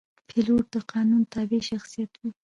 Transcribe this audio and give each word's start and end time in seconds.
پیلوټ 0.27 0.65
د 0.73 0.75
قانون 0.91 1.21
تابع 1.33 1.61
شخصیت 1.71 2.11
وي. 2.19 2.29